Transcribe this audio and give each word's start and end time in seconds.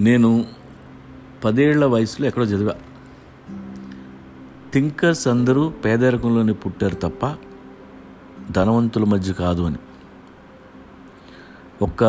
నేను 0.00 0.44
పదేళ్ళ 1.44 1.84
వయసులో 1.84 2.28
ఎక్కడో 2.28 2.44
చదివా. 2.44 2.74
థింకర్స్ 4.72 5.28
అందరూ 5.28 5.68
పేదరికంలోనే 5.68 6.52
పుట్టారు 6.52 6.94
తప్ప 6.94 7.36
ధనవంతుల 8.50 9.04
మధ్య 9.04 9.32
కాదు 9.32 9.62
అని. 9.62 9.76
ఒక్క 11.82 12.04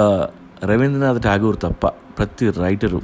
రవీంద్రనాథ్ 0.64 1.24
ఠాగూర్ 1.24 1.58
తప్ప 1.62 1.88
ప్రతి 1.88 2.52
రైటరు 2.52 3.02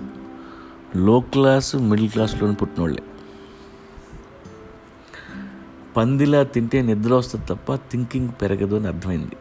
లో 0.96 1.20
క్లాస్ 1.20 1.76
మిడిల్ 1.76 2.10
క్లాస్లోనే 2.10 2.54
పుట్టినోళ్ళే. 2.54 3.04
పందిలా 5.98 6.44
తింటే 6.44 6.82
నిద్ర 6.82 7.14
వస్తుంది 7.14 7.46
తప్ప 7.46 7.76
థింకింగ్ 7.76 8.30
పెరగదు 8.42 8.76
అని 8.76 8.88
అర్థమైంది. 8.88 9.38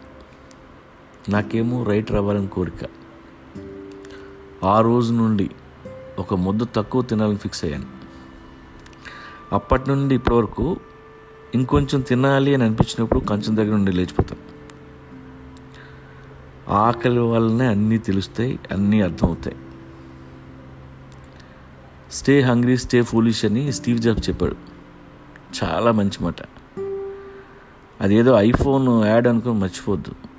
నాకేమో 1.29 1.85
రైటర్ 1.85 2.17
అవ్వాలని 2.17 2.49
కోరిక. 2.49 3.00
ఆ 4.65 4.81
రోజు 4.81 5.13
నుండి 5.13 5.51
ఒక 6.19 6.35
ముద్ద 6.35 6.61
తక్కువ 6.75 7.03
తినాలని 7.03 7.37
ఫిక్స్ 7.37 7.65
అయ్యాను. 7.65 7.87
అప్పటి 9.53 9.91
నుండి 9.91 10.15
ఇప్పటి 10.15 10.35
వరకు 10.35 10.81
ఇంకొంచెం 11.55 12.01
తినాలి 12.01 12.55
అని 12.55 12.65
అనిపించినప్పుడు 12.65 13.21
కంచం 13.21 13.57
దగ్గర 13.57 13.77
నుండి 13.77 13.93
లేచిపోతాను 13.93 14.51
ఆకలి 16.73 17.19
వల్లనే 17.19 17.67
అన్నీ 17.67 17.99
తెలుస్తాయి 17.99 18.59
అన్నీ 18.73 19.01
అర్థమవుతాయి. 19.01 19.57
స్టే 22.13 22.41
హంగ్రీ 22.41 22.77
స్టే 22.77 23.03
ఫూలిష్ 23.03 23.45
అని 23.45 23.73
స్టీవ్ 23.73 23.99
జాబ్ 23.99 24.29
చెప్పాడు. 24.29 24.57
చాలా 25.65 25.93
మంచి 25.93 26.25
మాట. 26.25 26.35
అదేదో 28.01 28.35
ఐఫోన్ 28.35 29.05
యాడ్ 29.05 29.29
అనుకుని 29.29 29.55
మర్చిపోద్దు 29.55 30.30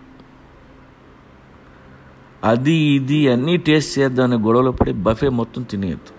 అది 2.44 2.74
ఇది 2.74 3.32
అన్నీ 3.32 3.58
టేస్ట్ 3.58 4.00
చేద్దామని 4.00 4.38
గొడవలో 4.44 4.72
పడి 4.72 4.94
బఫే 4.94 5.30
మొత్తం 5.30 5.64
తినేయద్దు. 5.64 6.14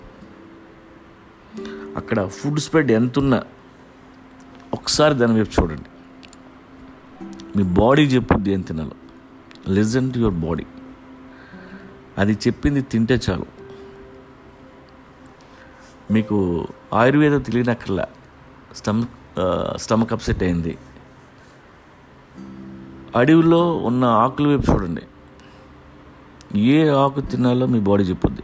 అక్కడ 1.96 2.26
ఫుడ్ 2.26 2.60
స్ప్రెడ్ 2.60 2.90
ఎంతున్నా 2.90 3.42
ఒకసారి 4.74 5.14
దాని 5.14 5.34
వైపు 5.34 5.62
చూడండి. 5.62 5.88
మీ 7.56 7.62
బాడీ 7.62 8.02
చెప్పుద్ది 8.02 8.52
ఏం 8.52 8.60
తినాలో. 8.60 8.96
లిజన్ 9.72 10.12
టు 10.12 10.18
యువర్ 10.18 10.34
బాడీ 10.34 10.66
అది 12.18 12.32
చెప్పింది 12.32 12.82
తింటే 12.82 13.20
చాలు. 13.30 13.46
మీకు 16.12 16.66
ఆయుర్వేదం 16.94 17.40
తెలియనక్కర్లా 17.40 18.06
స్టమక్ 18.76 19.10
స్టమక్ 19.76 20.12
అప్సెట్ 20.12 20.42
అయింది. 20.42 20.78
అడవిలో 23.16 23.76
ఉన్న 23.76 24.04
ఆకుల 24.04 24.46
వైపు 24.46 24.70
చూడండి. 24.72 25.02
ఏ 26.56 26.88
ఆకు 26.88 27.20
తినాలో 27.20 27.66
మీ 27.66 27.80
బాడీ 27.80 28.04
చెప్పుద్ది. 28.04 28.42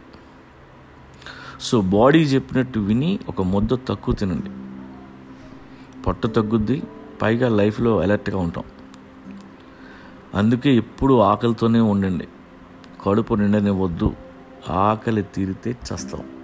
సో 1.61 1.81
బాడీ 1.81 2.19
చెప్పినట్టు 2.19 2.79
విని 2.79 3.19
ఒక 3.27 3.41
ముద్ద 3.41 3.73
తక్కువ 3.73 4.15
తినండి. 4.15 4.49
పొట్ట 6.01 6.25
తగ్గుద్ది 6.25 6.83
పైగా 7.21 7.49
లైఫ్లో 7.49 8.01
అలర్ట్గా 8.01 8.37
ఉంటాం. 8.37 8.63
అందుకే 10.35 10.75
ఎప్పుడు 10.75 11.19
ఆకలితోనే 11.19 11.79
ఉండండి. 11.79 12.27
కడుపు 13.01 13.33
నిండనివ్వద్దు. 13.33 14.05
వద్దు 14.05 14.71
ఆకలి 14.71 15.23
తీరితే 15.23 15.71
చస్తాం. 15.71 16.38